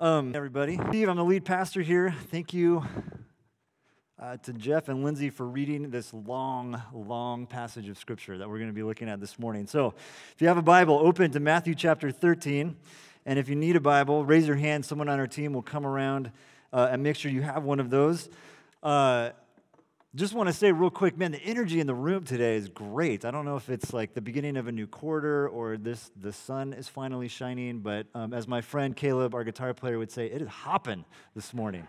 [0.00, 2.12] Um, everybody, Steve, I'm the lead pastor here.
[2.32, 2.84] Thank you
[4.20, 8.58] uh, to Jeff and Lindsay for reading this long, long passage of scripture that we're
[8.58, 9.68] going to be looking at this morning.
[9.68, 9.94] So,
[10.34, 12.74] if you have a Bible, open to Matthew chapter 13.
[13.24, 14.84] And if you need a Bible, raise your hand.
[14.84, 16.32] Someone on our team will come around
[16.72, 18.28] uh, and make sure you have one of those.
[18.82, 19.30] Uh,
[20.16, 23.24] just want to say real quick, man, the energy in the room today is great.
[23.24, 26.32] I don't know if it's like the beginning of a new quarter or this the
[26.32, 30.26] sun is finally shining, but um, as my friend Caleb, our guitar player, would say,
[30.26, 31.04] it is hopping
[31.34, 31.88] this morning,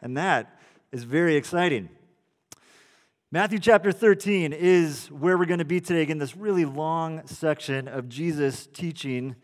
[0.00, 0.58] and that
[0.92, 1.90] is very exciting.
[3.30, 6.00] Matthew chapter 13 is where we're going to be today.
[6.00, 9.36] Again, this really long section of Jesus teaching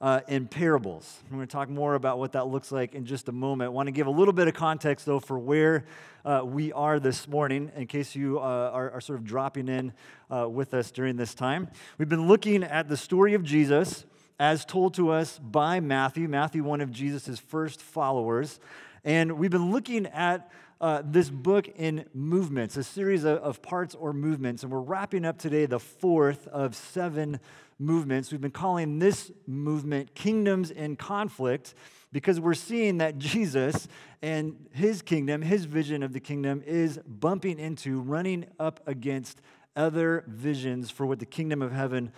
[0.00, 1.22] uh, in parables.
[1.24, 3.66] I'm going to talk more about what that looks like in just a moment.
[3.66, 5.84] I want to give a little bit of context, though, for where
[6.24, 9.92] uh, we are this morning, in case you uh, are, are, sort of dropping in
[10.30, 11.68] uh, with us during this time.
[11.98, 14.04] We've been looking at the story of Jesus
[14.38, 18.58] as told to us by Matthew, Matthew, one of Jesus' first followers.
[19.04, 23.94] And we've been looking at uh, this book in movements, a series of, of, parts
[23.94, 24.62] or movements.
[24.62, 27.40] And we're wrapping up today the fourth of seven
[27.78, 28.30] movements.
[28.30, 31.74] We've been calling this movement Kingdoms in Conflict
[32.12, 33.88] because we're seeing that Jesus
[34.22, 39.40] and his kingdom, his vision of the kingdom, is bumping into, running up against
[39.76, 42.12] other visions for what the kingdom of heaven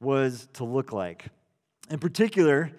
[0.00, 1.26] was to look like.
[1.90, 2.70] In particular,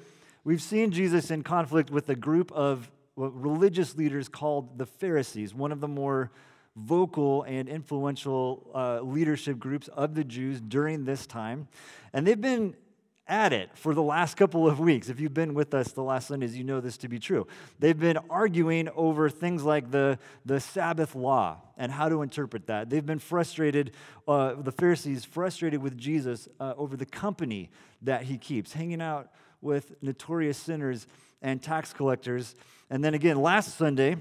[0.43, 5.71] we've seen Jesus in conflict with a group of religious leaders called the Pharisees, one
[5.71, 6.31] of the more
[6.75, 11.67] vocal and influential uh, leadership groups of the Jews during this time.
[12.13, 12.75] And they've been
[13.27, 15.07] at it for the last couple of weeks.
[15.07, 17.47] If you've been with us the last Sundays, you know this to be true.
[17.79, 22.89] They've been arguing over things like the, the Sabbath law and how to interpret that.
[22.89, 23.91] They've been frustrated,
[24.27, 27.69] uh, the Pharisees, frustrated with Jesus uh, over the company
[28.01, 29.31] that he keeps, hanging out
[29.61, 31.07] with notorious sinners
[31.41, 32.55] and tax collectors.
[32.91, 34.17] And then again, last Sunday,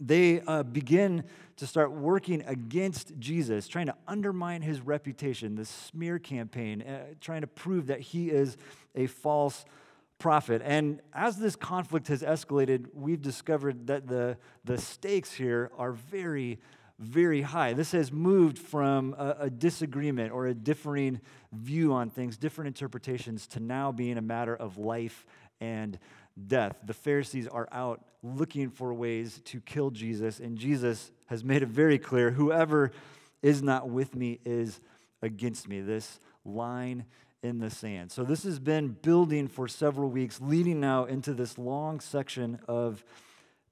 [0.00, 1.22] they uh, begin
[1.54, 7.42] to start working against Jesus, trying to undermine his reputation, the smear campaign, uh, trying
[7.42, 8.56] to prove that he is
[8.96, 9.64] a false
[10.18, 10.62] prophet.
[10.64, 16.58] And as this conflict has escalated, we've discovered that the, the stakes here are very,
[16.98, 17.72] very high.
[17.72, 21.20] This has moved from a, a disagreement or a differing
[21.52, 25.24] view on things, different interpretations, to now being a matter of life
[25.60, 26.00] and
[26.46, 26.76] death.
[26.84, 31.68] The Pharisees are out looking for ways to kill Jesus, and Jesus has made it
[31.68, 32.92] very clear whoever
[33.42, 34.80] is not with me is
[35.22, 35.80] against me.
[35.80, 37.04] This line
[37.42, 38.12] in the sand.
[38.12, 43.04] So, this has been building for several weeks, leading now into this long section of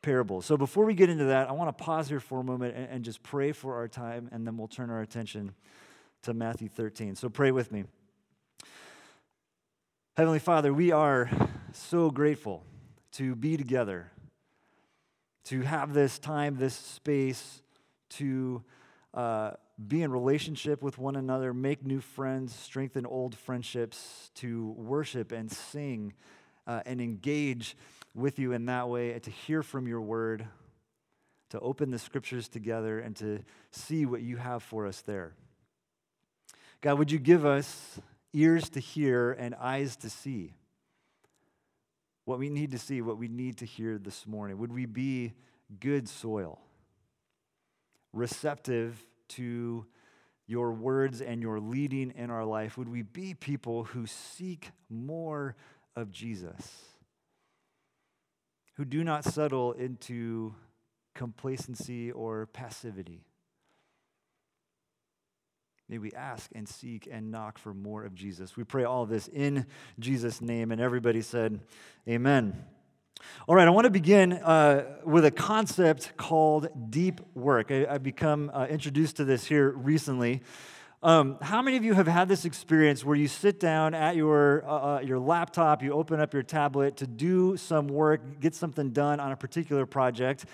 [0.02, 0.44] parables.
[0.46, 2.88] So, before we get into that, I want to pause here for a moment and,
[2.90, 5.54] and just pray for our time, and then we'll turn our attention
[6.22, 7.14] to Matthew 13.
[7.14, 7.84] So, pray with me.
[10.16, 11.30] Heavenly Father, we are
[11.78, 12.64] so grateful
[13.12, 14.10] to be together,
[15.44, 17.62] to have this time, this space,
[18.10, 18.62] to
[19.14, 19.52] uh,
[19.88, 25.50] be in relationship with one another, make new friends, strengthen old friendships, to worship and
[25.50, 26.12] sing
[26.66, 27.76] uh, and engage
[28.14, 30.46] with you in that way, and to hear from your word,
[31.48, 35.34] to open the scriptures together, and to see what you have for us there.
[36.80, 38.00] God, would you give us
[38.32, 40.54] ears to hear and eyes to see
[42.24, 44.58] what we need to see, what we need to hear this morning?
[44.58, 45.32] Would we be
[45.78, 46.60] good soil,
[48.12, 49.86] receptive to
[50.46, 52.76] your words and your leading in our life?
[52.76, 55.54] Would we be people who seek more
[55.94, 56.86] of Jesus,
[58.74, 60.54] who do not settle into
[61.14, 63.24] complacency or passivity?
[65.90, 68.56] May we ask and seek and knock for more of Jesus.
[68.56, 69.66] We pray all this in
[69.98, 70.70] Jesus' name.
[70.70, 71.58] And everybody said,
[72.08, 72.64] Amen.
[73.48, 77.72] All right, I want to begin uh, with a concept called deep work.
[77.72, 80.42] I, have become uh, introduced to this here recently.
[81.02, 84.64] Um, how many of you have had this experience where you sit down at your,
[84.68, 88.90] uh, uh your laptop, you open up your tablet to do some work, get something
[88.90, 90.44] done on a particular project,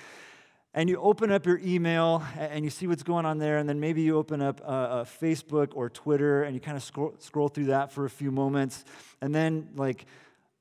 [0.76, 3.81] and you open up your email and you see what's going on there, and then
[3.81, 7.64] maybe you open up uh, Facebook or Twitter and you kind of scroll, scroll through
[7.64, 8.84] that for a few moments,
[9.23, 10.05] and then like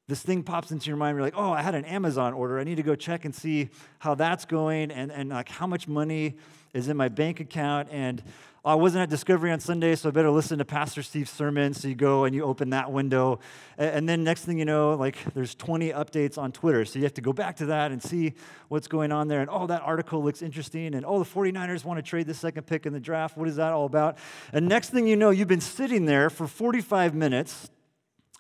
[0.08, 1.16] this thing pops into your mind.
[1.16, 2.60] You're like, oh, I had an Amazon order.
[2.60, 3.70] I need to go check and see
[4.00, 6.38] how that's going, and and like how much money
[6.74, 8.24] is in my bank account, and
[8.66, 11.76] I wasn't at Discovery on Sunday, so I better listen to Pastor Steve's sermon.
[11.76, 13.40] So you go and you open that window.
[13.78, 16.84] And then next thing you know, like there's 20 updates on Twitter.
[16.84, 18.34] So you have to go back to that and see
[18.70, 19.42] what's going on there.
[19.42, 20.96] And oh, that article looks interesting.
[20.96, 23.38] And oh, the 49ers want to trade the second pick in the draft.
[23.38, 24.18] What is that all about?
[24.52, 27.70] And next thing you know, you've been sitting there for 45 minutes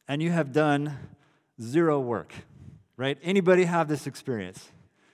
[0.07, 0.97] and you have done
[1.61, 2.33] zero work.
[2.97, 3.17] right?
[3.21, 4.69] Anybody have this experience?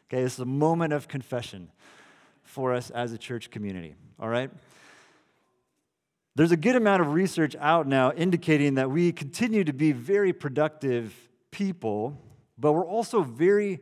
[0.09, 1.69] Okay, this is a moment of confession
[2.43, 4.51] for us as a church community, all right?
[6.33, 10.31] There's a good amount of research out now indicating that we continue to be very
[10.31, 11.13] productive
[11.51, 12.17] people,
[12.57, 13.81] but we're also very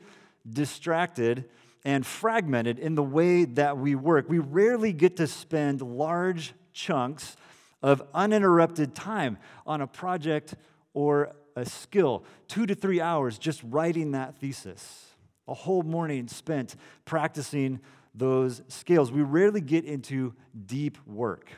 [0.51, 1.45] distracted
[1.85, 4.27] and fragmented in the way that we work.
[4.27, 7.37] We rarely get to spend large chunks
[7.83, 9.37] of uninterrupted time
[9.67, 10.55] on a project
[10.95, 15.05] or a skill, two to three hours just writing that thesis,
[15.47, 16.75] a whole morning spent
[17.05, 17.79] practicing
[18.15, 19.11] those skills.
[19.11, 20.33] We rarely get into
[20.65, 21.51] deep work.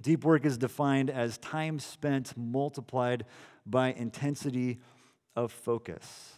[0.00, 3.24] Deep work is defined as time spent multiplied
[3.66, 4.80] by intensity
[5.36, 6.34] of focus.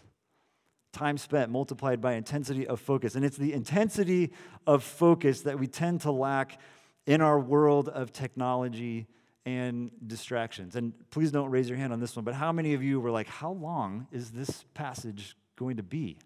[0.92, 3.14] Time spent multiplied by intensity of focus.
[3.14, 4.32] And it's the intensity
[4.66, 6.60] of focus that we tend to lack
[7.06, 9.06] in our world of technology
[9.44, 10.76] and distractions.
[10.76, 13.10] And please don't raise your hand on this one, but how many of you were
[13.10, 16.18] like, how long is this passage going to be?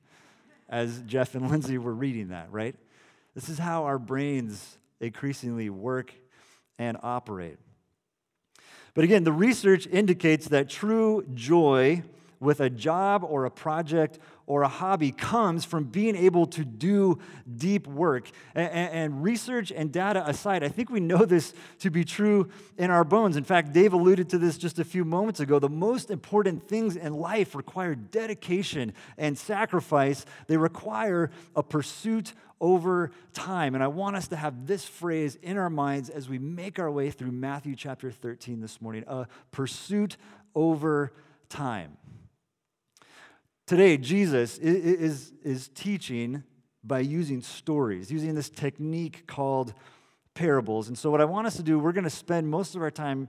[0.68, 2.74] As Jeff and Lindsay were reading that, right?
[3.34, 6.12] This is how our brains increasingly work
[6.78, 7.58] and operate.
[8.94, 12.02] But again, the research indicates that true joy
[12.40, 17.18] with a job or a project or a hobby comes from being able to do
[17.56, 18.30] deep work.
[18.54, 22.48] And, and, research and data aside, I think we know this to be true
[22.78, 23.36] in our bones.
[23.36, 25.58] In fact, Dave alluded to this just a few moments ago.
[25.58, 33.10] The most important things in life require dedication and sacrifice, they require a pursuit over
[33.34, 33.74] time.
[33.74, 36.90] And I want us to have this phrase in our minds as we make our
[36.90, 40.16] way through Matthew chapter 13 this morning a pursuit
[40.54, 41.12] over
[41.48, 41.96] time.
[43.66, 46.44] Today, Jesus is, is teaching
[46.84, 49.74] by using stories, using this technique called
[50.34, 50.86] parables.
[50.86, 52.92] And so, what I want us to do, we're going to spend most of our
[52.92, 53.28] time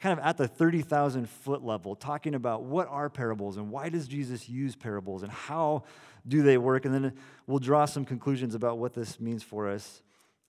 [0.00, 4.08] kind of at the 30,000 foot level talking about what are parables and why does
[4.08, 5.84] Jesus use parables and how
[6.26, 6.86] do they work.
[6.86, 7.12] And then
[7.46, 10.02] we'll draw some conclusions about what this means for us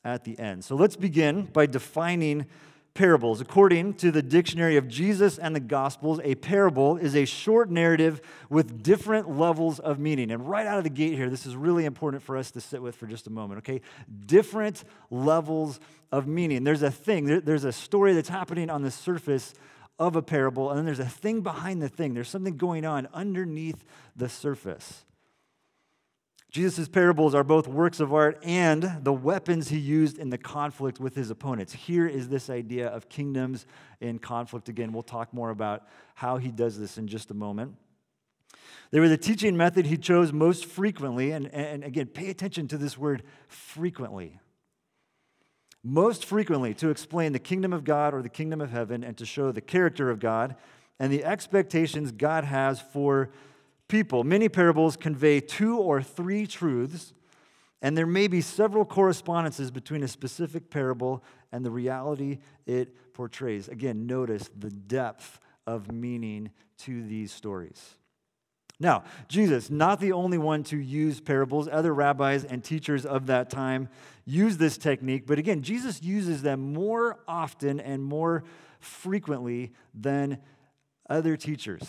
[0.05, 0.63] at the end.
[0.63, 2.45] So, let's begin by defining
[2.95, 3.41] parables.
[3.41, 8.21] According to the dictionary of Jesus and the Gospels, a parable is a short narrative
[8.49, 10.31] with different levels of meaning.
[10.31, 12.81] And right out of the gate here, this is really important for us to sit
[12.81, 13.81] with for just a moment, okay?
[14.25, 15.79] Different levels
[16.11, 16.63] of meaning.
[16.63, 19.53] There's a thing, there's a story that's happening on the surface
[19.99, 22.13] of a parable, and then there's a thing behind the thing.
[22.13, 25.04] There's something going on underneath the surface.
[26.55, 31.01] Jesus' parables are both works of art and the weapons he used in the conflict
[31.01, 31.73] with his opponents.
[31.73, 33.65] Here is this idea of kingdoms
[33.99, 34.69] in conflict.
[34.69, 37.75] Again, we'll talk more about how he does this in just a moment.
[38.91, 42.77] They were the teaching method he chose most frequently, and, and again, pay attention to
[42.77, 44.39] this word frequently.
[45.83, 49.25] Most frequently to explain the kingdom of God or the kingdom of heaven and to
[49.25, 50.55] show the character of God
[51.01, 53.29] and the expectations God has for
[53.87, 54.23] people.
[54.23, 57.13] Many parables convey two or three truths,
[57.81, 63.67] and there may be several correspondences between a specific parable and the reality it portrays.
[63.67, 67.95] Again, notice the depth of meaning to these stories.
[68.79, 73.49] Now, Jesus, not the only one to use parables, other rabbis and teachers of that
[73.49, 73.87] time
[74.25, 78.43] used this technique, but again, Jesus uses them more often and more
[78.79, 80.39] frequently than
[81.09, 81.83] other teachers.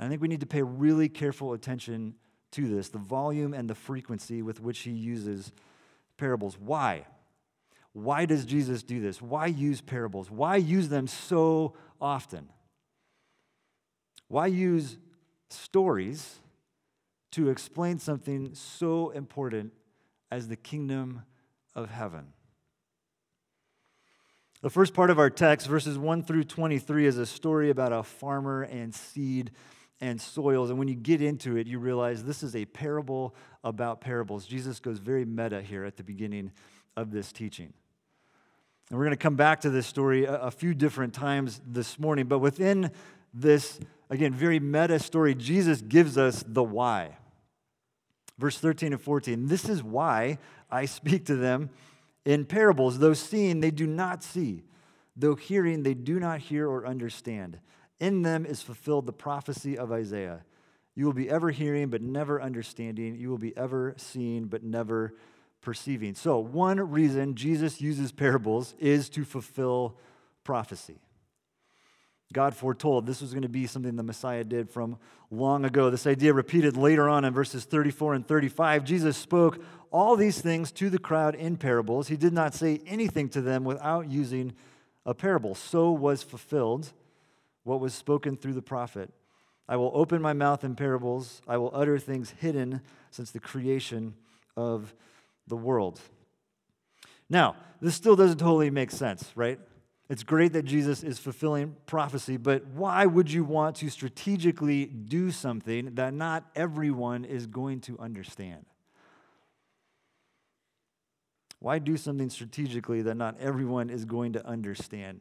[0.00, 2.14] I think we need to pay really careful attention
[2.52, 5.52] to this the volume and the frequency with which he uses
[6.16, 6.58] parables.
[6.58, 7.06] Why?
[7.92, 9.20] Why does Jesus do this?
[9.20, 10.30] Why use parables?
[10.30, 12.48] Why use them so often?
[14.28, 14.96] Why use
[15.48, 16.38] stories
[17.32, 19.72] to explain something so important
[20.30, 21.22] as the kingdom
[21.74, 22.32] of heaven?
[24.62, 28.02] The first part of our text, verses 1 through 23, is a story about a
[28.02, 29.50] farmer and seed
[30.00, 30.70] and soils.
[30.70, 34.46] And when you get into it, you realize this is a parable about parables.
[34.46, 36.52] Jesus goes very meta here at the beginning
[36.96, 37.72] of this teaching.
[38.88, 41.98] And we're going to come back to this story a, a few different times this
[41.98, 42.26] morning.
[42.26, 42.90] But within
[43.32, 43.78] this,
[44.08, 47.16] again, very meta story, Jesus gives us the why.
[48.38, 50.38] Verse 13 and 14 This is why
[50.70, 51.70] I speak to them
[52.24, 52.98] in parables.
[52.98, 54.64] Though seeing, they do not see.
[55.14, 57.58] Though hearing, they do not hear or understand.
[58.00, 60.40] In them is fulfilled the prophecy of Isaiah.
[60.94, 63.14] You will be ever hearing, but never understanding.
[63.14, 65.14] You will be ever seeing, but never
[65.60, 66.14] perceiving.
[66.14, 69.96] So, one reason Jesus uses parables is to fulfill
[70.42, 70.98] prophecy.
[72.32, 74.98] God foretold this was going to be something the Messiah did from
[75.30, 75.90] long ago.
[75.90, 78.84] This idea repeated later on in verses 34 and 35.
[78.84, 82.06] Jesus spoke all these things to the crowd in parables.
[82.06, 84.52] He did not say anything to them without using
[85.04, 85.56] a parable.
[85.56, 86.92] So was fulfilled
[87.64, 89.10] what was spoken through the prophet
[89.70, 91.40] I will open my mouth in parables.
[91.46, 92.80] I will utter things hidden
[93.12, 94.14] since the creation
[94.56, 94.92] of
[95.46, 96.00] the world.
[97.28, 99.60] Now, this still doesn't totally make sense, right?
[100.08, 105.30] It's great that Jesus is fulfilling prophecy, but why would you want to strategically do
[105.30, 108.66] something that not everyone is going to understand?
[111.60, 115.20] Why do something strategically that not everyone is going to understand?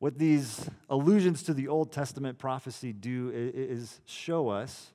[0.00, 4.92] What these allusions to the Old Testament prophecy do is show us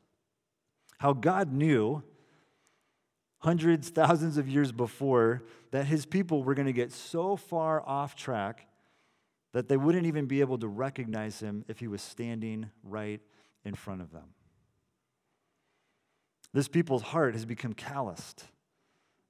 [0.97, 2.03] how God knew
[3.37, 8.15] hundreds, thousands of years before that his people were going to get so far off
[8.15, 8.67] track
[9.53, 13.21] that they wouldn't even be able to recognize him if he was standing right
[13.63, 14.33] in front of them.
[16.51, 18.45] This people's heart has become calloused.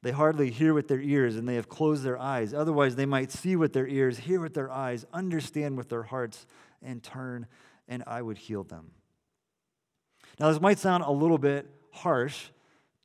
[0.06, 2.54] They hardly hear with their ears and they have closed their eyes.
[2.54, 6.46] Otherwise, they might see with their ears, hear with their eyes, understand with their hearts,
[6.84, 7.48] and turn,
[7.88, 8.92] and I would heal them.
[10.40, 12.50] Now, this might sound a little bit harsh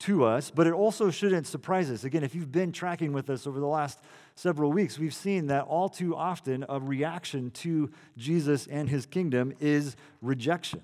[0.01, 2.05] to us, but it also shouldn't surprise us.
[2.05, 3.99] Again, if you've been tracking with us over the last
[4.35, 9.55] several weeks, we've seen that all too often a reaction to Jesus and his kingdom
[9.59, 10.83] is rejection.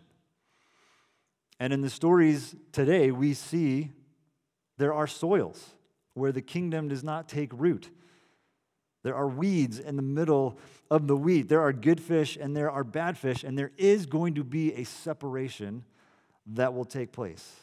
[1.60, 3.90] And in the stories today, we see
[4.78, 5.75] there are soils
[6.16, 7.90] where the kingdom does not take root.
[9.02, 10.58] There are weeds in the middle
[10.90, 11.48] of the wheat.
[11.48, 14.72] There are good fish and there are bad fish, and there is going to be
[14.74, 15.84] a separation
[16.46, 17.54] that will take place.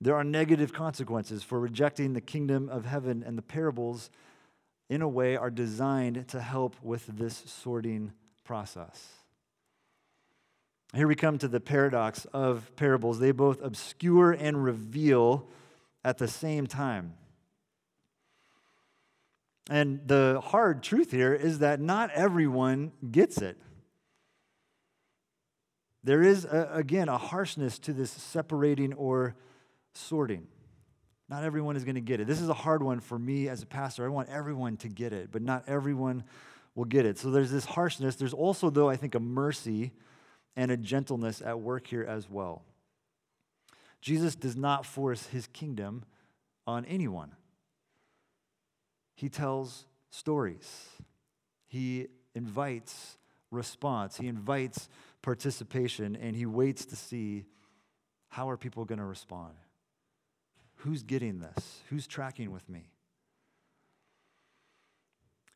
[0.00, 4.10] There are negative consequences for rejecting the kingdom of heaven, and the parables,
[4.88, 8.12] in a way, are designed to help with this sorting
[8.44, 9.08] process.
[10.94, 13.18] Here we come to the paradox of parables.
[13.18, 15.48] They both obscure and reveal
[16.08, 17.12] at the same time.
[19.68, 23.58] And the hard truth here is that not everyone gets it.
[26.02, 29.36] There is, a, again, a harshness to this separating or
[29.92, 30.46] sorting.
[31.28, 32.26] Not everyone is going to get it.
[32.26, 34.06] This is a hard one for me as a pastor.
[34.06, 36.24] I want everyone to get it, but not everyone
[36.74, 37.18] will get it.
[37.18, 38.16] So there's this harshness.
[38.16, 39.92] There's also, though, I think, a mercy
[40.56, 42.62] and a gentleness at work here as well.
[44.00, 46.04] Jesus does not force his kingdom
[46.66, 47.32] on anyone,
[49.14, 50.88] he tells stories,
[51.66, 53.18] he invites
[53.50, 54.88] response, he invites
[55.22, 57.44] participation, and he waits to see
[58.28, 59.54] how are people going to respond.
[60.76, 61.80] Who's getting this?
[61.88, 62.90] Who's tracking with me?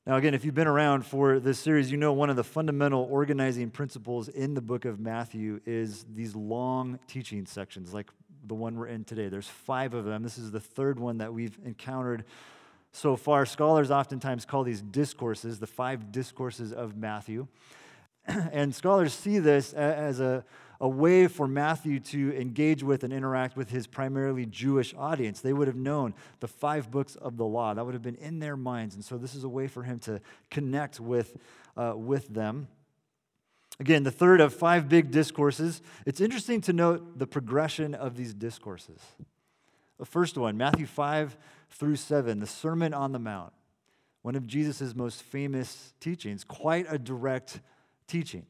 [0.04, 3.06] Now, again, if you've been around for this series, you know one of the fundamental
[3.08, 8.10] organizing principles in the book of Matthew is these long teaching sections, like
[8.46, 9.28] the one we're in today.
[9.28, 10.22] There's five of them.
[10.22, 12.24] This is the third one that we've encountered
[12.92, 13.46] so far.
[13.46, 17.46] Scholars oftentimes call these discourses, the five discourses of Matthew.
[18.26, 20.44] and scholars see this as a,
[20.80, 25.40] a way for Matthew to engage with and interact with his primarily Jewish audience.
[25.40, 28.38] They would have known the five books of the law, that would have been in
[28.38, 28.94] their minds.
[28.94, 30.20] And so this is a way for him to
[30.50, 31.36] connect with,
[31.76, 32.68] uh, with them.
[33.82, 35.82] Again, the third of five big discourses.
[36.06, 39.00] It's interesting to note the progression of these discourses.
[39.98, 41.36] The first one, Matthew 5
[41.68, 43.52] through 7, the Sermon on the Mount,
[44.22, 47.60] one of Jesus' most famous teachings, quite a direct
[48.06, 48.46] teaching.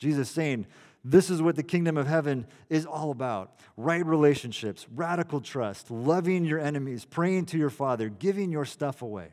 [0.00, 0.66] Jesus saying,
[1.04, 6.44] this is what the kingdom of heaven is all about right relationships, radical trust, loving
[6.44, 9.28] your enemies, praying to your Father, giving your stuff away.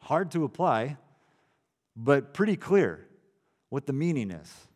[0.00, 0.98] Hard to apply,
[1.96, 3.06] but pretty clear
[3.74, 4.68] what the meaning is.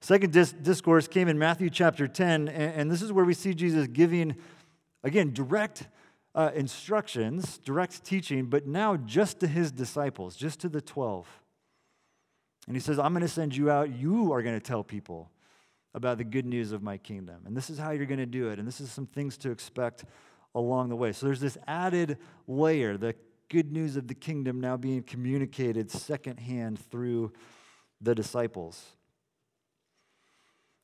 [0.00, 3.52] Second dis- discourse came in Matthew chapter 10, and, and, this is where we see
[3.52, 4.36] Jesus giving,
[5.04, 5.86] again, direct
[6.34, 11.26] uh, instructions, direct teaching, but now just to his disciples, just to the 12.
[12.68, 13.94] And he says, I'm going to send you out.
[13.94, 15.30] You are going to tell people
[15.92, 17.42] about the good news of my kingdom.
[17.44, 18.58] And this is how you're going to do it.
[18.58, 20.06] And this is some things to expect
[20.54, 21.12] along the way.
[21.12, 22.16] So there's this added
[22.48, 23.14] layer, the
[23.48, 27.32] good news of the kingdom now being communicated secondhand through
[28.00, 28.84] the disciples.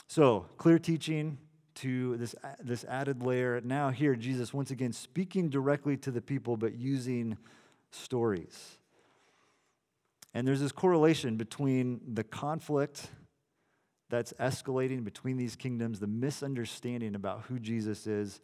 [0.08, 1.38] So, clear teaching
[1.76, 3.60] to this, this added layer.
[3.62, 7.38] Now, here, Jesus once again speaking directly to the people, but using
[7.90, 8.78] stories.
[10.34, 13.08] And there's this correlation between the conflict
[14.08, 18.40] that's escalating between these kingdoms, the misunderstanding about who Jesus is,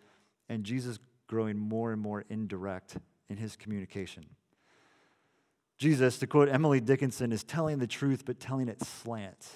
[0.48, 2.96] and Jesus growing more and more indirect
[3.28, 4.26] in his communication.
[5.78, 9.46] Jesus, to quote Emily Dickinson, is telling the truth, but telling it slant.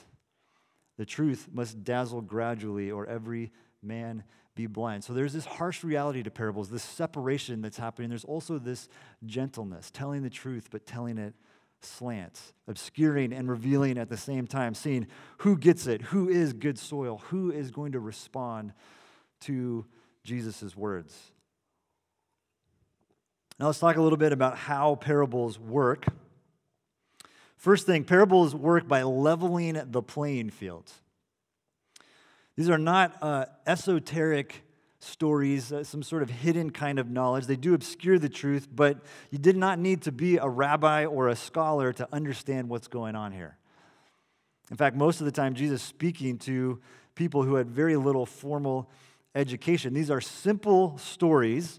[0.96, 3.50] The truth must dazzle gradually, or every
[3.82, 4.22] man
[4.54, 5.02] be blind.
[5.02, 8.10] So there's this harsh reality to parables, this separation that's happening.
[8.10, 8.88] There's also this
[9.24, 11.34] gentleness, telling the truth, but telling it
[11.80, 16.78] slants, obscuring and revealing at the same time, seeing who gets it, who is good
[16.78, 18.72] soil, who is going to respond
[19.40, 19.84] to
[20.22, 21.31] Jesus' words.
[23.62, 26.06] Now, let's talk a little bit about how parables work.
[27.56, 30.90] First thing, parables work by leveling the playing field.
[32.56, 34.64] These are not uh, esoteric
[34.98, 37.46] stories, uh, some sort of hidden kind of knowledge.
[37.46, 38.98] They do obscure the truth, but
[39.30, 43.14] you did not need to be a rabbi or a scholar to understand what's going
[43.14, 43.58] on here.
[44.72, 46.80] In fact, most of the time, Jesus speaking to
[47.14, 48.90] people who had very little formal
[49.36, 49.94] education.
[49.94, 51.78] These are simple stories,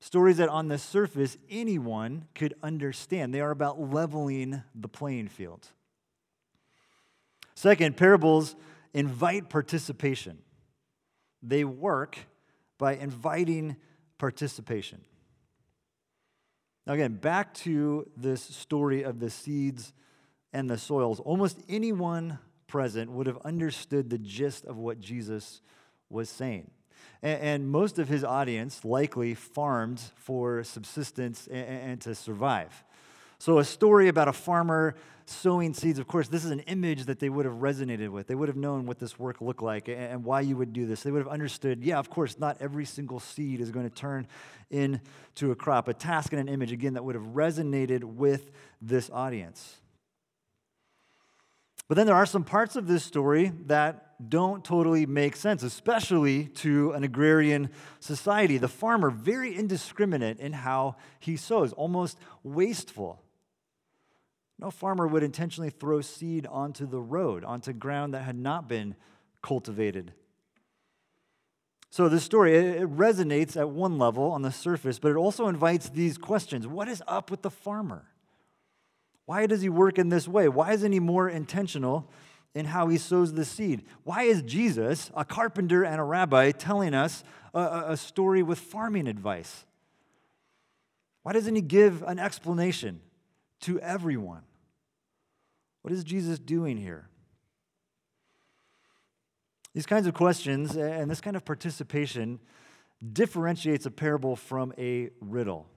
[0.00, 3.32] stories that on the surface anyone could understand.
[3.32, 5.68] They are about leveling the playing field.
[7.54, 8.56] Second, parables
[8.94, 10.38] invite participation.
[11.42, 12.18] They work
[12.78, 13.76] by inviting
[14.18, 15.02] participation.
[16.86, 19.92] Now, again, back to this story of the seeds
[20.52, 21.20] and the soils.
[21.20, 25.60] Almost anyone present would have understood the gist of what Jesus
[26.08, 26.70] was saying.
[27.22, 32.84] And, most of his audience likely farmed for subsistence and to survive.
[33.38, 34.94] So, a story about a farmer
[35.26, 38.26] sowing seeds, of course, this is an image that they would have resonated with.
[38.26, 41.02] They would have known what this work looked like and why you would do this.
[41.02, 44.26] They would have understood, yeah, of course, not every single seed is going to turn
[44.70, 45.88] into a crop.
[45.88, 48.50] A task and an image, again, that would have resonated with
[48.82, 49.76] this audience.
[51.90, 56.44] But then there are some parts of this story that don't totally make sense, especially
[56.62, 57.68] to an agrarian
[57.98, 58.58] society.
[58.58, 63.20] The farmer, very indiscriminate in how he sows, almost wasteful.
[64.56, 68.94] No farmer would intentionally throw seed onto the road, onto ground that had not been
[69.42, 70.12] cultivated.
[71.90, 75.88] So, this story, it resonates at one level on the surface, but it also invites
[75.88, 78.09] these questions What is up with the farmer?
[79.30, 80.48] Why does he work in this way?
[80.48, 82.10] Why isn't he more intentional
[82.52, 83.84] in how he sows the seed?
[84.02, 87.22] Why is Jesus, a carpenter and a rabbi, telling us
[87.54, 89.66] a, a story with farming advice?
[91.22, 93.02] Why doesn't he give an explanation
[93.60, 94.42] to everyone?
[95.82, 97.08] What is Jesus doing here?
[99.74, 102.40] These kinds of questions and this kind of participation
[103.12, 105.68] differentiates a parable from a riddle.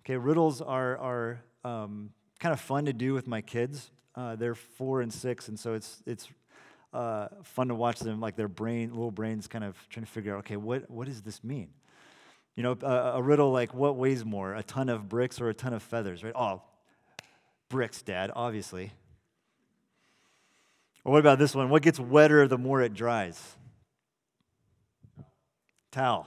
[0.00, 3.90] Okay, riddles are, are um, kind of fun to do with my kids.
[4.14, 6.28] Uh, they're four and six, and so it's, it's
[6.92, 10.34] uh, fun to watch them, like their brain, little brains kind of trying to figure
[10.34, 11.68] out, okay, what, what does this mean?
[12.54, 15.54] You know, a, a riddle like, what weighs more, a ton of bricks or a
[15.54, 16.32] ton of feathers, right?
[16.36, 16.62] Oh,
[17.68, 18.92] bricks, Dad, obviously.
[21.04, 21.68] Or what about this one?
[21.68, 23.56] What gets wetter the more it dries?
[25.90, 26.26] Towel.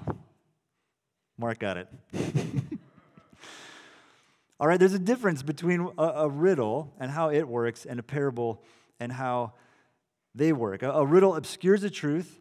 [1.37, 1.87] Mark got it.
[4.59, 8.03] All right, there's a difference between a, a, riddle and how it works and a
[8.03, 8.63] parable
[8.99, 9.53] and how
[10.33, 10.81] they work.
[10.81, 12.39] A, a riddle obscures the truth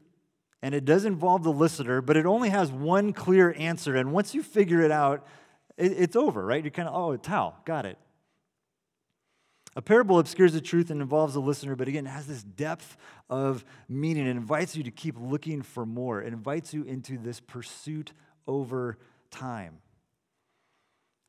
[0.62, 3.94] and it does involve the listener, but it only has one clear answer.
[3.94, 5.26] And once you figure it out,
[5.76, 6.64] it, it's over, right?
[6.64, 7.98] You're kind of, oh, towel, got it.
[9.76, 12.96] A parable obscures the truth and involves the listener, but again, it has this depth
[13.28, 14.26] of meaning.
[14.26, 16.22] It invites you to keep looking for more.
[16.22, 18.12] It invites you into this pursuit
[18.46, 18.96] over
[19.30, 19.78] time.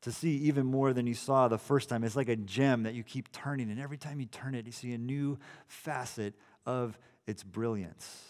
[0.02, 2.04] To see even more than you saw the first time.
[2.04, 4.72] It's like a gem that you keep turning, and every time you turn it, you
[4.72, 6.34] see a new facet
[6.64, 8.24] of its brilliance.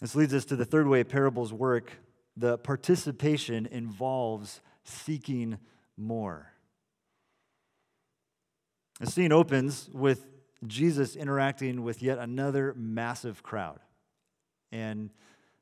[0.00, 1.90] This leads us to the third way parables work.
[2.36, 5.58] The participation involves seeking
[5.96, 6.52] more.
[9.00, 10.26] The scene opens with
[10.66, 13.80] Jesus interacting with yet another massive crowd.
[14.70, 15.10] And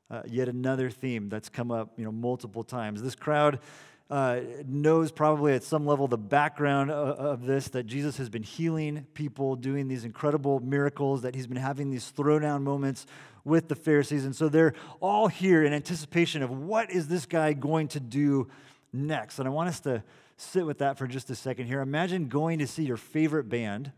[0.09, 3.01] uh, yet another theme that's come up you know, multiple times.
[3.01, 3.59] This crowd
[4.09, 8.43] uh, knows probably at some level the background of, of, this that Jesus has been
[8.43, 13.05] healing people, doing these incredible miracles, that he's been having these throwdown moments
[13.43, 14.23] with the Pharisees.
[14.23, 18.47] And so they're all here in anticipation of what is this guy going to do
[18.93, 19.39] next.
[19.39, 20.03] And I want us to
[20.37, 21.81] sit with that for just a second here.
[21.81, 23.91] Imagine going to see your favorite band,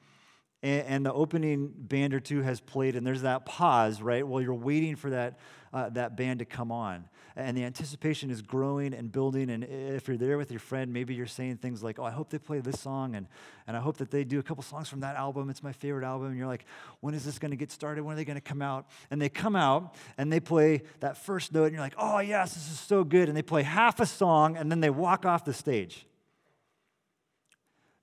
[0.62, 4.42] and, and the opening band or two has played, and there's that pause, right, while
[4.42, 5.40] you're waiting for that,
[5.74, 7.06] uh, that band to come on.
[7.36, 9.50] And the anticipation is growing and building.
[9.50, 12.30] And if you're there with your friend, maybe you're saying things like, Oh, I hope
[12.30, 13.28] they play this song, and,
[13.66, 15.50] and I hope that they do a couple songs from that album.
[15.50, 16.30] It's my favorite album.
[16.30, 16.66] And you're like,
[17.00, 18.04] When is this going to get started?
[18.04, 18.88] When are they going to come out?
[19.10, 22.56] And they come out and they play that first note, and you're like, Oh, yes,
[22.56, 23.30] this is so good.
[23.30, 26.06] And they play half a song, and then they walk off the stage.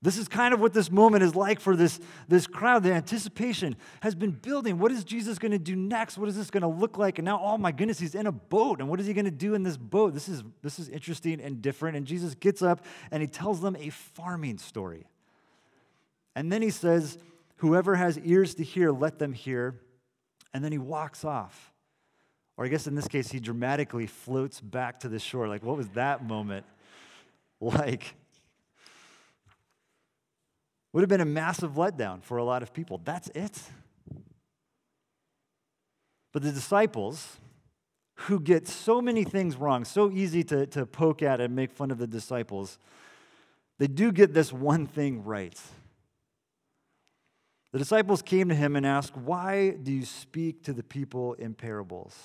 [0.01, 2.83] This is kind of what this moment is like for this, this crowd.
[2.83, 4.77] The anticipation has been building.
[4.77, 6.19] What is Jesus going to do next?
[6.19, 7.17] What is this going to look like?
[7.17, 8.79] And now, oh my goodness, he's in a boat.
[8.79, 10.13] And what is he going to do in this boat?
[10.13, 11.97] This is, this is interesting and different.
[11.97, 15.07] And Jesus gets up and he tells them a farming story.
[16.35, 17.17] And then he says,
[17.57, 19.81] Whoever has ears to hear, let them hear.
[20.53, 21.73] And then he walks off.
[22.55, 25.47] Or I guess in this case, he dramatically floats back to the shore.
[25.47, 26.65] Like, what was that moment
[27.59, 28.15] like?
[30.93, 33.01] Would have been a massive letdown for a lot of people.
[33.03, 33.61] That's it.
[36.31, 37.37] But the disciples,
[38.21, 41.91] who get so many things wrong, so easy to, to poke at and make fun
[41.91, 42.79] of the disciples,
[43.77, 45.59] they do get this one thing right.
[47.71, 51.53] The disciples came to him and asked, Why do you speak to the people in
[51.53, 52.15] parables?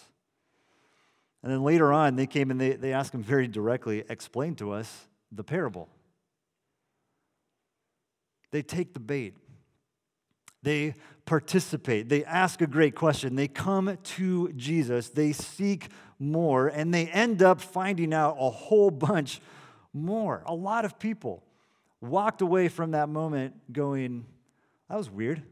[1.42, 4.72] And then later on, they came and they, they asked him very directly, Explain to
[4.72, 5.88] us the parable.
[8.52, 9.34] They take the bait.
[10.62, 12.08] They participate.
[12.08, 13.34] They ask a great question.
[13.34, 15.08] They come to Jesus.
[15.08, 15.88] They seek
[16.18, 19.40] more, and they end up finding out a whole bunch
[19.92, 20.42] more.
[20.46, 21.42] A lot of people
[22.00, 24.26] walked away from that moment going,
[24.88, 25.42] That was weird.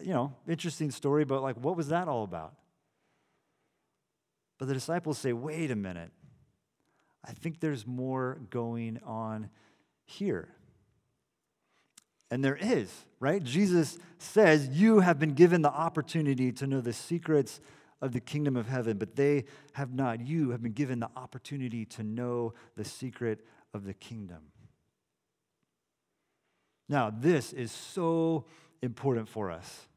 [0.00, 2.54] You know, interesting story, but like, what was that all about?
[4.58, 6.12] But the disciples say, Wait a minute.
[7.24, 9.48] I think there's more going on
[10.04, 10.48] here.
[12.32, 12.90] And there is,
[13.20, 13.44] right?
[13.44, 17.60] Jesus says, You have been given the opportunity to know the secrets
[18.00, 20.26] of the kingdom of heaven, but they have not.
[20.26, 24.44] You have been given the opportunity to know the secret of the kingdom.
[26.88, 28.46] Now, this is so
[28.80, 29.88] important for us.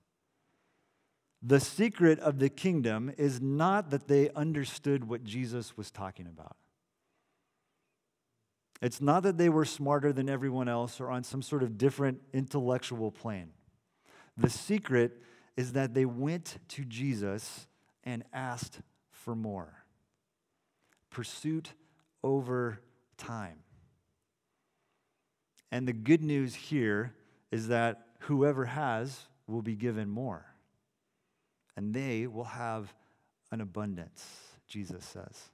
[1.41, 6.57] The secret of the kingdom is not that they understood what Jesus was talking about.
[8.81, 12.21] It's not that they were smarter than everyone else or on some sort of different
[12.33, 13.51] intellectual plane.
[14.37, 15.21] The secret
[15.55, 17.67] is that they went to Jesus
[18.03, 19.85] and asked for more.
[21.09, 21.73] Pursuit
[22.23, 22.81] over
[23.17, 23.59] time.
[25.71, 27.15] And the good news here
[27.51, 30.45] is that whoever has will be given more,
[31.77, 32.93] and they will have
[33.51, 34.25] an abundance,
[34.67, 35.49] Jesus says.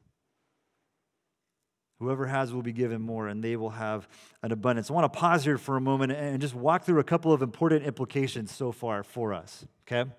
[2.02, 4.08] Whoever has will be given more, and they will have
[4.42, 4.90] an abundance.
[4.90, 7.44] I want to pause here for a moment and just walk through a couple of
[7.44, 10.10] important implications so far for us, okay?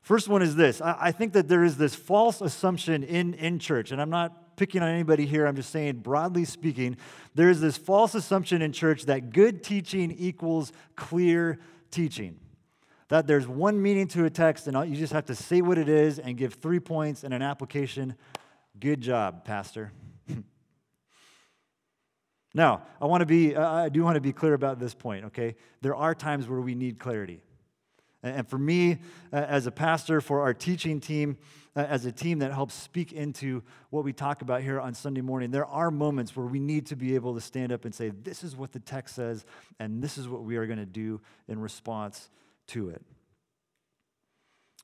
[0.00, 3.92] First one is this I think that there is this false assumption in, in church,
[3.92, 6.96] and I'm not picking on anybody here, I'm just saying, broadly speaking,
[7.34, 11.58] there is this false assumption in church that good teaching equals clear
[11.90, 12.38] teaching.
[13.08, 15.90] That there's one meaning to a text, and you just have to say what it
[15.90, 18.14] is and give three points and an application.
[18.80, 19.92] Good job, Pastor.
[22.54, 25.26] Now, I want to be, uh, I do want to be clear about this point,
[25.26, 25.56] okay?
[25.82, 27.42] There are times where we need clarity.
[28.22, 29.00] And for me,
[29.32, 31.36] uh, as a pastor, for our teaching team,
[31.76, 35.20] uh, as a team that helps speak into what we talk about here on Sunday
[35.20, 38.10] morning, there are moments where we need to be able to stand up and say,
[38.10, 39.44] This is what the text says,
[39.78, 42.30] and this is what we are going to do in response
[42.68, 43.02] to it.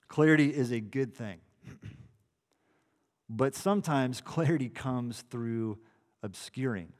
[0.09, 1.39] Clarity is a good thing.
[3.31, 5.79] but sometimes clarity comes through
[6.23, 6.93] obscuring.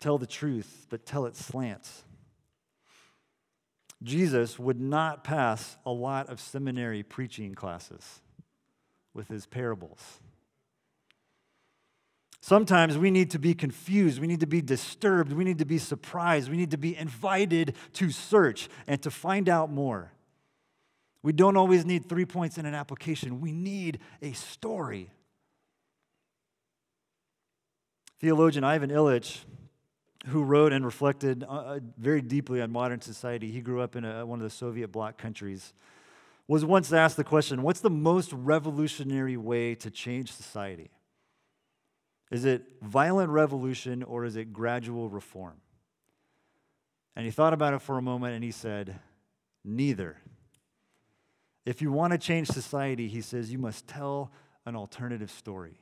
[0.00, 2.04] Tell the truth, but tell it slants.
[4.02, 8.20] Jesus would not pass a lot of seminary preaching classes
[9.12, 10.20] with his parables.
[12.40, 14.20] Sometimes we need to be confused.
[14.20, 15.32] We need to be disturbed.
[15.32, 16.48] We need to be surprised.
[16.48, 20.12] We need to be invited to search and to find out more.
[21.22, 25.10] We don't always need three points in an application, we need a story.
[28.20, 29.44] Theologian Ivan Illich
[30.26, 33.50] who wrote and reflected uh, uh, very deeply on modern society.
[33.50, 35.72] He grew up in a, one of the Soviet bloc countries.
[36.48, 40.90] Was once asked the question What's the most revolutionary way to change society?
[42.30, 45.60] Is it violent revolution or is it gradual reform?
[47.16, 48.98] And he thought about it for a moment and he said,
[49.64, 50.16] Neither.
[51.68, 54.32] If you want to change society, he says, you must tell
[54.64, 55.78] an alternative story.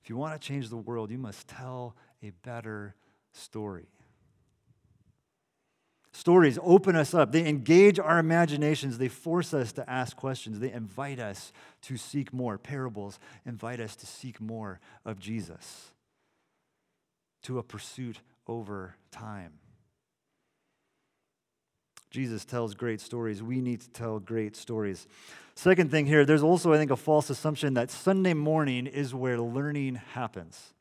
[0.00, 2.94] If you want to change the world, you must tell a better
[3.32, 3.88] story.
[6.12, 7.32] Stories open us up.
[7.32, 8.98] They engage our imaginations.
[8.98, 10.60] They force us to ask questions.
[10.60, 12.56] They invite us to seek more.
[12.56, 15.90] Parables invite us to seek more of Jesus,
[17.42, 19.54] to a pursuit over time.
[22.10, 23.42] Jesus tells great stories.
[23.42, 25.08] We need to tell great stories.
[25.56, 29.40] Second thing here, there's also, I think, a false assumption that Sunday morning is where
[29.40, 30.74] learning happens.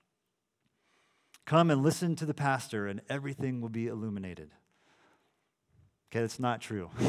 [1.45, 4.49] Come and listen to the pastor, and everything will be illuminated.
[6.10, 6.89] Okay, that's not true.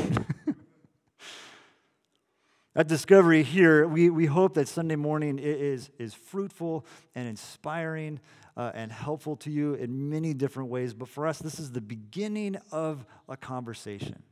[2.76, 8.18] At Discovery here, we, we hope that Sunday morning is, is fruitful and inspiring
[8.56, 10.92] uh, and helpful to you in many different ways.
[10.92, 14.24] But for us, this is the beginning of a conversation.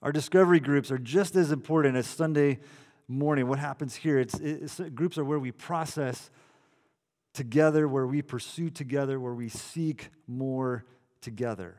[0.00, 2.60] Our discovery groups are just as important as Sunday
[3.06, 3.46] morning.
[3.46, 4.18] What happens here?
[4.18, 6.30] It's, it's, groups are where we process
[7.34, 10.84] together, where we pursue together, where we seek more
[11.20, 11.76] together.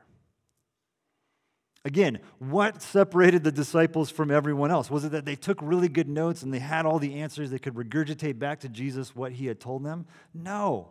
[1.86, 4.90] Again, what separated the disciples from everyone else?
[4.90, 7.60] Was it that they took really good notes and they had all the answers they
[7.60, 10.08] could regurgitate back to Jesus what he had told them?
[10.34, 10.90] No.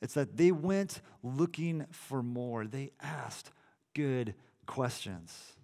[0.00, 2.66] It's that they went looking for more.
[2.66, 3.50] They asked
[3.94, 5.56] good questions.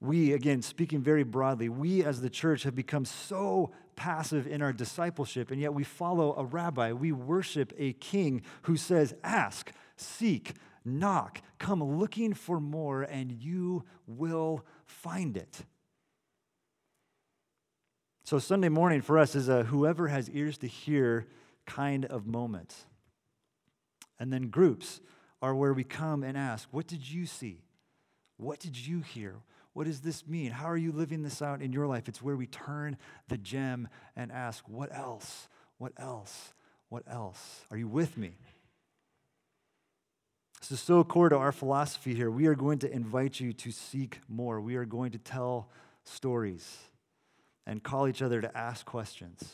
[0.00, 4.72] We, again, speaking very broadly, we as the church have become so passive in our
[4.72, 6.92] discipleship, and yet we follow a rabbi.
[6.92, 13.84] We worship a king who says, Ask, seek, knock, come looking for more, and you
[14.06, 15.64] will find it.
[18.22, 21.26] So, Sunday morning for us is a whoever has ears to hear
[21.66, 22.74] kind of moment.
[24.20, 25.00] And then groups
[25.42, 27.62] are where we come and ask, What did you see?
[28.36, 29.36] What did you hear?
[29.78, 30.50] What does this mean?
[30.50, 32.08] How are you living this out in your life?
[32.08, 32.96] It's where we turn
[33.28, 33.86] the gem
[34.16, 35.46] and ask, What else?
[35.76, 36.52] What else?
[36.88, 37.60] What else?
[37.70, 38.32] Are you with me?
[40.58, 42.28] This is so core to our philosophy here.
[42.28, 44.60] We are going to invite you to seek more.
[44.60, 45.70] We are going to tell
[46.02, 46.76] stories
[47.64, 49.48] and call each other to ask questions,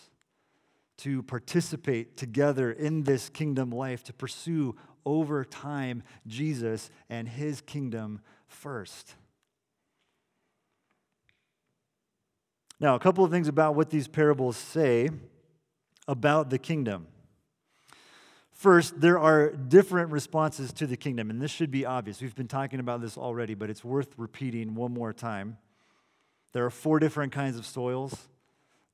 [1.00, 8.22] to participate together in this kingdom life, to pursue over time Jesus and his kingdom
[8.46, 9.16] first.
[12.80, 15.10] Now, a couple of things about what these parables say
[16.06, 17.06] about the kingdom.
[18.52, 22.20] First, there are different responses to the kingdom, and this should be obvious.
[22.20, 25.58] We've been talking about this already, but it's worth repeating one more time.
[26.52, 28.28] There are four different kinds of soils.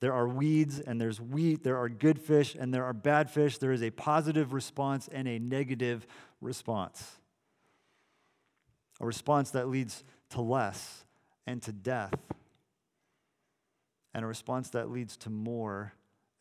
[0.01, 1.63] There are weeds and there's wheat.
[1.63, 3.59] There are good fish and there are bad fish.
[3.59, 6.07] There is a positive response and a negative
[6.41, 7.19] response.
[8.99, 11.05] A response that leads to less
[11.47, 12.15] and to death,
[14.15, 15.95] and a response that leads to more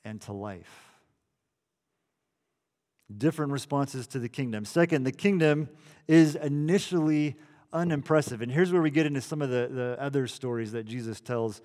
[0.04, 0.90] and to life
[3.18, 4.66] different responses to the kingdom.
[4.66, 5.70] Second, the kingdom
[6.08, 7.36] is initially
[7.74, 8.42] unimpressive.
[8.42, 11.62] And here's where we get into some of the, the other stories that Jesus tells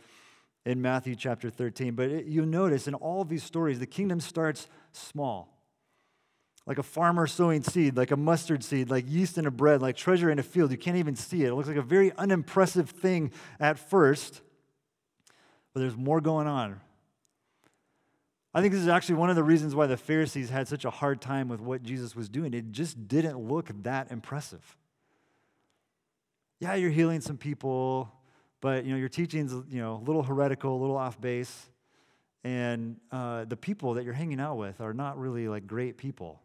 [0.65, 1.95] in Matthew chapter 13.
[1.95, 5.51] But it, you notice in all of these stories, the kingdom starts small.
[6.67, 9.97] Like a farmer sowing seed, like a mustard seed, like yeast in a bread, like
[9.97, 10.71] treasure in a field.
[10.71, 11.49] You can't even see it.
[11.49, 14.41] It looks like a very unimpressive thing at first,
[15.75, 16.81] but there's more going on
[18.55, 20.91] I think this is actually one of the reasons why the Pharisees had such a
[20.91, 22.55] hard time with what Jesus was doing.
[22.55, 24.77] It just didn't look that impressive.
[26.61, 28.13] Yeah, you're healing some people,
[28.61, 31.67] but you know your teaching's you know a little heretical, a little off base,
[32.45, 36.41] and uh, the people that you're hanging out with are not really like great people.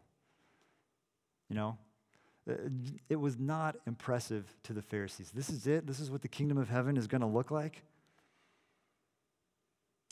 [1.48, 1.78] You know,
[2.50, 2.54] uh,
[3.08, 5.30] it was not impressive to the Pharisees.
[5.30, 5.86] This is it.
[5.86, 7.84] This is what the kingdom of heaven is going to look like.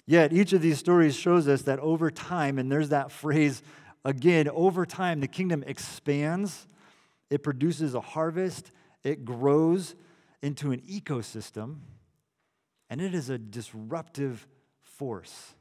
[0.08, 3.62] Yet each of these stories shows us that over time, and there's that phrase
[4.06, 6.66] again, over time, the kingdom expands,
[7.28, 8.72] it produces a harvest,
[9.04, 9.94] it grows
[10.40, 11.80] into an ecosystem,
[12.88, 14.46] and it is a disruptive
[14.80, 15.54] force.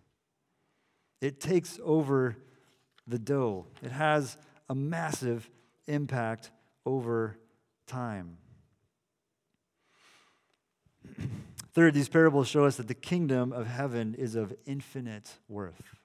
[1.20, 2.38] It takes over
[3.06, 4.38] the dough, it has
[4.70, 5.50] a massive
[5.88, 6.52] impact
[6.86, 7.38] over
[7.86, 8.38] time.
[11.78, 15.96] Third, these parables show us that the kingdom of heaven is of infinite worth.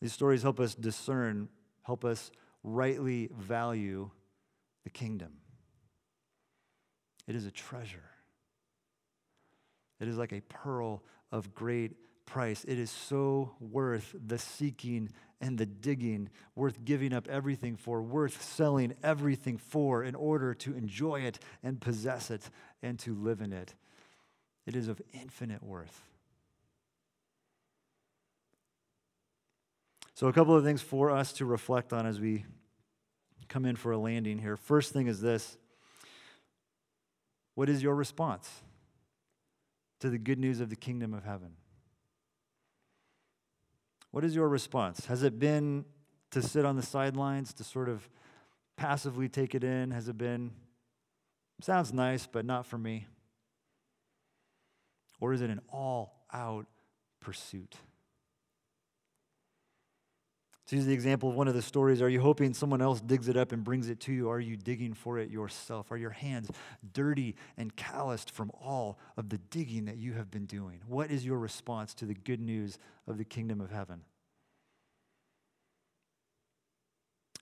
[0.00, 1.48] These stories help us discern,
[1.84, 2.32] help us
[2.64, 4.10] rightly value
[4.82, 5.34] the kingdom.
[7.28, 8.10] It is a treasure.
[10.00, 11.92] It is like a pearl of great
[12.26, 12.64] price.
[12.64, 18.42] It is so worth the seeking and the digging, worth giving up everything for, worth
[18.42, 22.50] selling everything for in order to enjoy it and possess it
[22.82, 23.74] and to live in it.
[24.66, 26.02] It is of infinite worth.
[30.14, 32.46] So, a couple of things for us to reflect on as we
[33.48, 34.56] come in for a landing here.
[34.56, 35.56] First thing is this
[37.54, 38.50] What is your response
[40.00, 41.52] to the good news of the kingdom of heaven?
[44.10, 45.04] What is your response?
[45.06, 45.84] Has it been
[46.30, 48.08] to sit on the sidelines, to sort of
[48.76, 49.90] passively take it in?
[49.90, 50.52] Has it been,
[51.64, 53.06] sounds nice, but not for me?
[55.20, 56.66] Or is it an all out
[57.20, 57.76] pursuit?
[60.68, 63.28] To use the example of one of the stories, are you hoping someone else digs
[63.28, 64.28] it up and brings it to you?
[64.28, 65.92] Are you digging for it yourself?
[65.92, 66.50] Are your hands
[66.92, 70.80] dirty and calloused from all of the digging that you have been doing?
[70.88, 74.02] What is your response to the good news of the kingdom of heaven?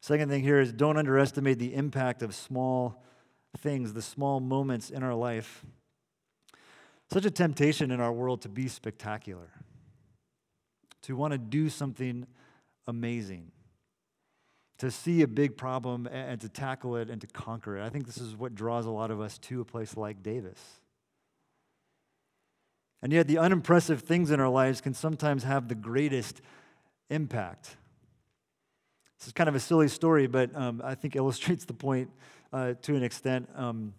[0.02, 3.02] Second thing here is don't underestimate the impact of small
[3.58, 5.64] things, the small moments in our life.
[7.10, 9.50] Such a temptation in our world to be spectacular,
[11.02, 12.26] to want to do something
[12.86, 13.52] amazing,
[14.78, 17.84] to see a big problem and to tackle it and to conquer it.
[17.84, 20.60] I think this is what draws a lot of us to a place like Davis.
[23.02, 26.40] And yet, the unimpressive things in our lives can sometimes have the greatest
[27.10, 27.76] impact.
[29.18, 32.10] This is kind of a silly story, but um, I think illustrates the point
[32.54, 33.48] uh, to an extent.
[33.56, 33.94] Um,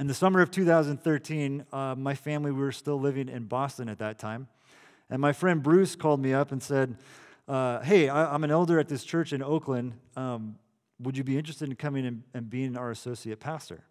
[0.00, 4.00] in the summer of 2013, uh, my family, we were still living in Boston at
[4.00, 4.48] that time.
[5.08, 6.96] And my friend Bruce called me up and said,
[7.46, 9.94] uh, Hey, I, am an elder at this church in Oakland.
[10.16, 10.58] Um,
[10.98, 13.84] would you be interested in coming and, being our associate pastor?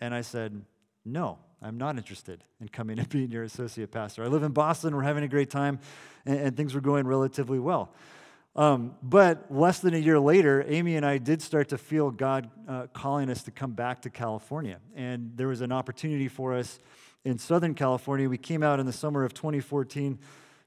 [0.00, 0.62] And I said,
[1.04, 4.22] No, I'm not interested in coming and being your associate pastor.
[4.22, 5.80] I live in Boston, we're having a great time,
[6.24, 7.92] and, and things were going relatively well.
[8.56, 12.48] Um, but less than a year later, Amy and I did start to feel God
[12.66, 14.78] uh, calling us to come back to California.
[14.94, 16.78] And there was an opportunity for us
[17.22, 18.30] in Southern California.
[18.30, 20.18] We came out in the summer of 2014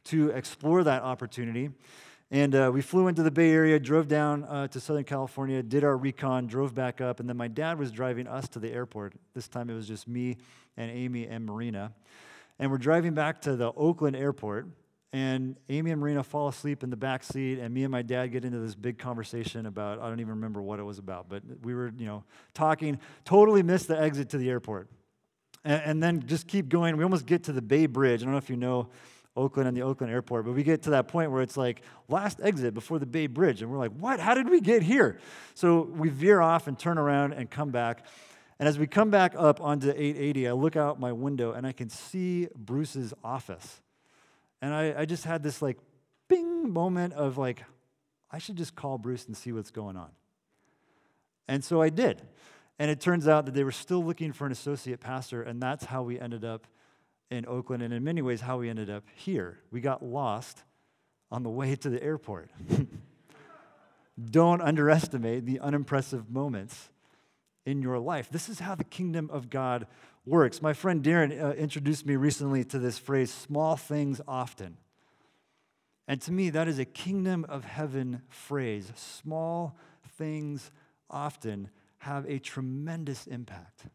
[0.05, 1.71] to explore that opportunity.
[2.29, 5.83] And uh, we flew into the Bay Area, drove down uh, to Southern California, did
[5.83, 9.13] our recon, drove back up, and then my dad was driving us to the airport.
[9.33, 10.37] This time it was just me
[10.77, 11.91] and Amy and Marina.
[12.59, 14.67] And we're driving back to the Oakland airport
[15.11, 18.27] and Amy and Marina fall asleep in the back seat, and me and my dad
[18.27, 21.41] get into this big conversation about I don't even remember what it was about, but
[21.63, 22.99] we were you know talking.
[23.25, 24.87] Totally missed the exit to the airport,
[25.63, 26.95] and, and then just keep going.
[26.95, 28.21] We almost get to the Bay Bridge.
[28.21, 28.89] I don't know if you know
[29.35, 32.39] Oakland and the Oakland airport, but we get to that point where it's like last
[32.43, 34.19] exit before the Bay Bridge, and we're like, what?
[34.19, 35.19] How did we get here?
[35.55, 38.05] So we veer off and turn around and come back.
[38.59, 41.71] And as we come back up onto 880, I look out my window and I
[41.71, 43.81] can see Bruce's office.
[44.61, 45.77] And I, I just had this like
[46.27, 47.63] bing moment of like,
[48.31, 50.09] I should just call Bruce and see what's going on.
[51.47, 52.21] And so I did.
[52.77, 55.85] And it turns out that they were still looking for an associate pastor, and that's
[55.85, 56.65] how we ended up
[57.29, 59.59] in Oakland, and in many ways, how we ended up here.
[59.71, 60.63] We got lost
[61.31, 62.49] on the way to the airport.
[64.31, 66.89] Don't underestimate the unimpressive moments
[67.65, 68.29] in your life.
[68.29, 69.85] This is how the kingdom of God
[70.29, 70.61] works.
[70.61, 74.77] My friend Darren uh, introduced me recently to this phrase, small things often.
[76.07, 78.91] And to me, that is a kingdom of heaven phrase.
[78.95, 79.77] Small
[80.17, 80.71] things
[81.09, 83.85] often have a tremendous impact.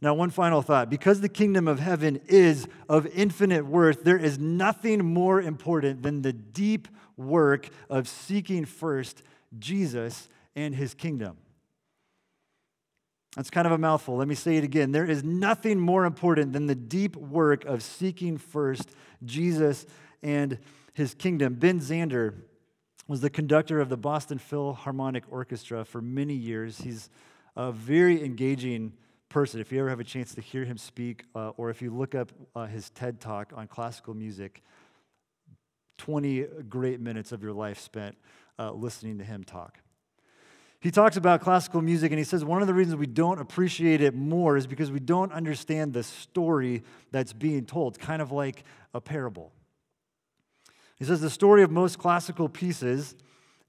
[0.00, 0.90] Now, one final thought.
[0.90, 6.22] Because the kingdom of heaven is of infinite worth, there is nothing more important than
[6.22, 9.22] the deep work of seeking first
[9.58, 11.38] Jesus and his kingdom.
[13.36, 14.16] That's kind of a mouthful.
[14.16, 14.92] Let me say it again.
[14.92, 18.88] There is nothing more important than the deep work of seeking first
[19.24, 19.84] Jesus
[20.22, 20.58] and
[20.94, 21.54] his kingdom.
[21.54, 22.34] Ben Zander
[23.06, 26.78] was the conductor of the Boston Philharmonic Orchestra for many years.
[26.78, 27.10] He's
[27.54, 28.94] a very engaging
[29.28, 29.60] person.
[29.60, 32.14] If you ever have a chance to hear him speak, uh, or if you look
[32.14, 34.62] up uh, his TED talk on classical music,
[35.98, 38.16] 20 great minutes of your life spent
[38.58, 39.78] uh, listening to him talk.
[40.86, 44.00] He talks about classical music and he says one of the reasons we don't appreciate
[44.00, 48.62] it more is because we don't understand the story that's being told, kind of like
[48.94, 49.50] a parable.
[50.96, 53.16] He says the story of most classical pieces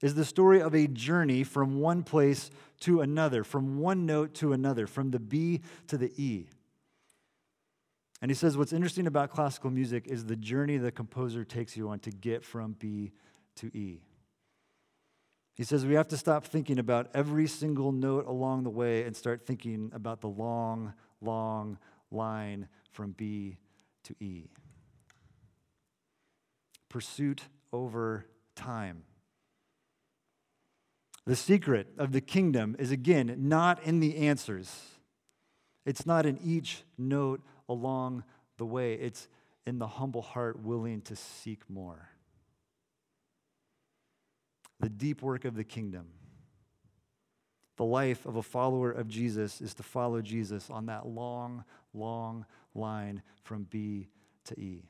[0.00, 2.52] is the story of a journey from one place
[2.82, 6.46] to another, from one note to another, from the B to the E.
[8.22, 11.88] And he says what's interesting about classical music is the journey the composer takes you
[11.88, 13.10] on to get from B
[13.56, 14.02] to E.
[15.58, 19.16] He says we have to stop thinking about every single note along the way and
[19.16, 21.78] start thinking about the long, long
[22.12, 23.58] line from B
[24.04, 24.50] to E.
[26.88, 27.42] Pursuit
[27.72, 29.02] over time.
[31.26, 34.72] The secret of the kingdom is again not in the answers.
[35.84, 38.22] It's not in each note along
[38.58, 38.94] the way.
[38.94, 39.26] It's
[39.66, 42.10] in the humble heart willing to seek more
[44.80, 46.06] the deep work of the kingdom.
[47.76, 51.64] The life of a follower of Jesus is to follow Jesus on that long,
[51.94, 54.08] long line from B
[54.44, 54.84] to E.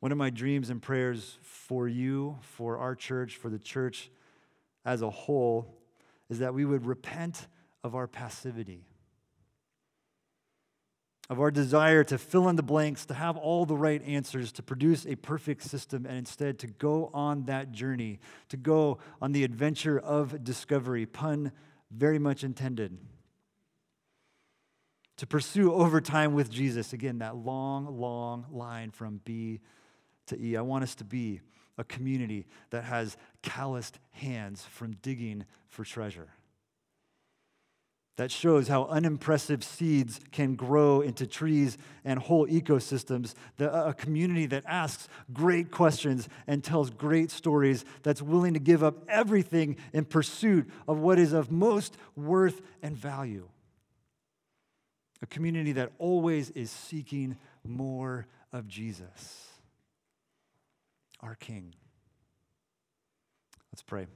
[0.00, 4.10] One of my dreams and prayers for you, for our church, for the church
[4.84, 5.78] as a whole,
[6.28, 7.46] is that we would repent
[7.84, 8.84] of our passivity
[11.32, 14.62] of our desire to fill in the blanks, to have all the right answers, to
[14.62, 18.20] produce a perfect system, and instead to go on that journey,
[18.50, 21.50] to go on the adventure of discovery, pun
[21.90, 22.98] very much intended.
[25.16, 26.92] To pursue over time with Jesus.
[26.92, 29.60] Again, that long, long line from B
[30.26, 30.54] to E.
[30.54, 31.40] I want us to be
[31.78, 36.28] a community that has calloused hands from digging for treasure
[38.16, 43.34] that shows how unimpressive seeds can grow into trees and whole ecosystems.
[43.56, 48.82] The, a community that asks great questions and tells great stories, that's willing to give
[48.82, 53.48] up everything in pursuit of what is of most worth and value.
[55.22, 59.48] A community that always is seeking more of Jesus,
[61.20, 61.74] our King.
[63.72, 64.06] Let's pray.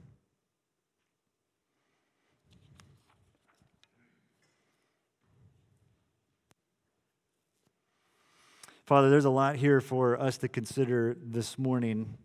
[8.87, 12.17] Father, there's a lot here for us to consider this morning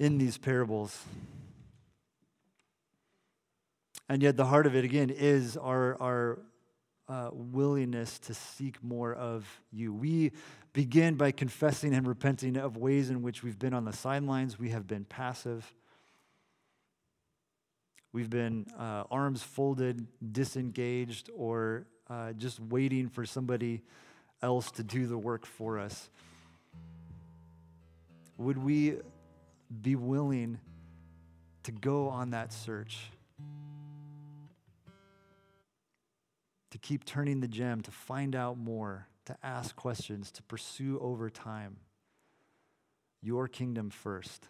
[0.00, 1.00] in these parables.
[4.08, 6.40] And yet, the heart of it, again, is our, our
[7.08, 9.92] uh, willingness to seek more of you.
[9.92, 10.32] We
[10.72, 14.70] begin by confessing and repenting of ways in which we've been on the sidelines, we
[14.70, 15.72] have been passive.
[18.12, 23.82] We've been uh, arms folded, disengaged, or uh, just waiting for somebody
[24.42, 26.10] else to do the work for us.
[28.38, 28.96] Would we
[29.80, 30.58] be willing
[31.62, 32.98] to go on that search?
[36.70, 41.30] To keep turning the gem, to find out more, to ask questions, to pursue over
[41.30, 41.76] time
[43.22, 44.48] your kingdom first.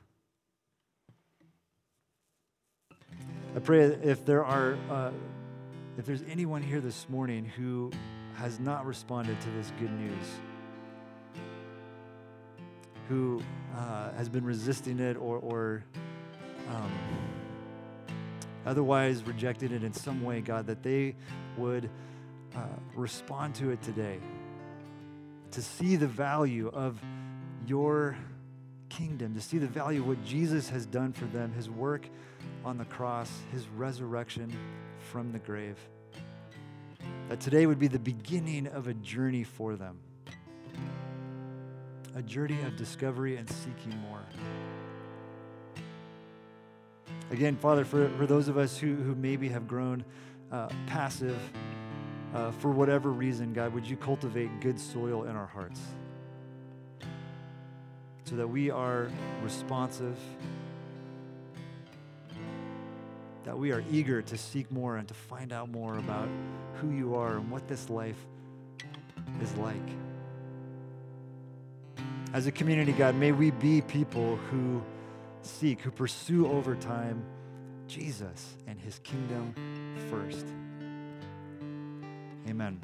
[3.55, 5.11] I pray if there are, uh,
[5.99, 7.91] if there's anyone here this morning who
[8.37, 10.27] has not responded to this good news,
[13.09, 13.43] who
[13.77, 15.85] uh, has been resisting it or, or
[16.69, 16.93] um,
[18.67, 21.15] otherwise rejected it in some way, God, that they
[21.57, 21.91] would
[22.55, 22.61] uh,
[22.95, 24.19] respond to it today,
[25.51, 27.01] to see the value of
[27.67, 28.17] your
[28.89, 32.09] kingdom, to see the value of what Jesus has done for them, his work
[32.65, 34.53] on the cross, his resurrection
[35.11, 35.77] from the grave
[37.29, 39.99] that today would be the beginning of a journey for them
[42.15, 44.23] a journey of discovery and seeking more.
[47.31, 50.05] Again, Father, for, for those of us who, who maybe have grown
[50.51, 51.39] uh, passive
[52.35, 55.81] uh, for whatever reason, God, would you cultivate good soil in our hearts
[58.25, 59.09] so that we are
[59.43, 60.19] responsive
[63.45, 66.29] that we are eager to seek more and to find out more about
[66.75, 68.17] who you are and what this life
[69.41, 69.77] is like.
[72.33, 74.83] As a community, God, may we be people who
[75.43, 77.25] seek, who pursue over time
[77.89, 79.55] Jesus and his kingdom
[80.09, 80.47] first.
[82.49, 82.81] Amen.